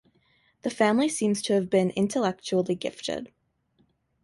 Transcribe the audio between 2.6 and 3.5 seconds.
gifted.